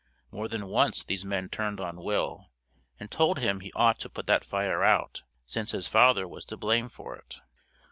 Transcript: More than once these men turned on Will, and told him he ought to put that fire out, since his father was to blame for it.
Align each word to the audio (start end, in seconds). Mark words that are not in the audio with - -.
More 0.31 0.47
than 0.47 0.65
once 0.65 1.03
these 1.03 1.23
men 1.25 1.47
turned 1.47 1.79
on 1.79 2.01
Will, 2.01 2.49
and 2.99 3.11
told 3.11 3.37
him 3.37 3.59
he 3.59 3.71
ought 3.73 3.99
to 3.99 4.09
put 4.09 4.25
that 4.25 4.43
fire 4.43 4.83
out, 4.83 5.21
since 5.45 5.73
his 5.73 5.87
father 5.87 6.27
was 6.27 6.43
to 6.45 6.57
blame 6.57 6.89
for 6.89 7.15
it. 7.15 7.35